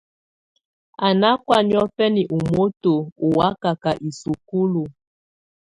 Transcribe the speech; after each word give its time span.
Á 1.05 1.07
ná 1.21 1.29
kɔ̀á 1.45 1.59
niɔ̀fɛna 1.69 2.21
ú 2.35 2.37
moto 2.51 2.93
ù 3.23 3.27
wakaka 3.37 3.91
isukulu. 4.07 4.83